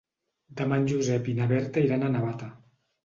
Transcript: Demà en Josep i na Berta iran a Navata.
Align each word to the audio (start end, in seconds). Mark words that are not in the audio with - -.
Demà 0.61 0.79
en 0.81 0.87
Josep 0.93 1.29
i 1.33 1.35
na 1.41 1.49
Berta 1.53 1.85
iran 1.91 2.07
a 2.07 2.11
Navata. 2.17 2.49